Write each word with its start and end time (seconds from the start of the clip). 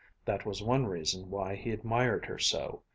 That 0.25 0.47
was 0.47 0.63
one 0.63 0.87
reason 0.87 1.29
why 1.29 1.53
he 1.53 1.69
admired 1.69 2.25
her 2.25 2.39
so. 2.39 2.81